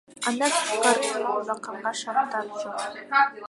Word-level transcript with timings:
Андан 0.29 0.53
сырткары 0.59 1.11
мал 1.27 1.37
бакканга 1.51 1.95
шарттар 2.03 2.53
жок. 2.67 2.93